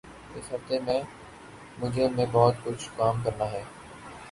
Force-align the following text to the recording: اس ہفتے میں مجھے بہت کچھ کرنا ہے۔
اس 0.35 0.45
ہفتے 0.53 0.79
میں 0.79 0.99
مجھے 1.79 2.07
بہت 2.31 2.55
کچھ 2.63 2.89
کرنا 3.23 3.51
ہے۔ 3.51 3.63